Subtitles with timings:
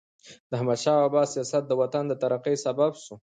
[0.49, 3.13] د احمدشاه بابا سیاست د وطن د ترقۍ سبب سو.